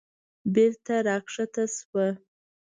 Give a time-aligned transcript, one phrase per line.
[0.53, 2.07] بېرته راکښته شوه.